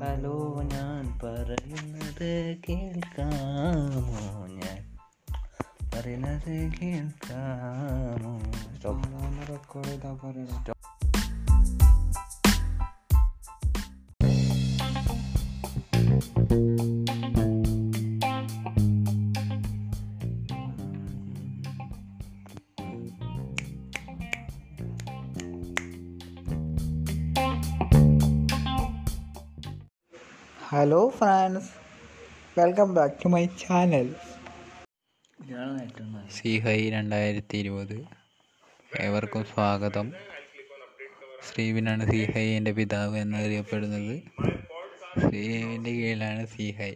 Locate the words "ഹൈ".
36.58-36.90, 42.32-42.44, 46.78-46.92